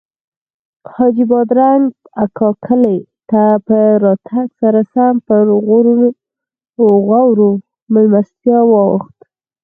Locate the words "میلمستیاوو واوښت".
7.93-9.17